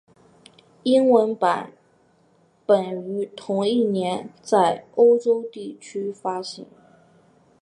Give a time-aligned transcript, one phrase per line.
[0.81, 1.73] 英文版
[2.65, 6.65] 本于同一年在欧洲地区发行。